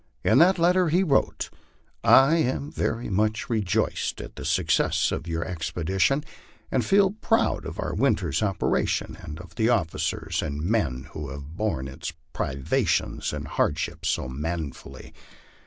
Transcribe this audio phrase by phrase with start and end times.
[0.23, 1.51] In that letter he wrote:"
[2.03, 6.23] I am very much rejoiced at the success of your expedition,
[6.71, 11.55] and feel proud of our winter's operations and of the officers and men Avho have
[11.55, 15.13] borne its privations and hardships so manfully.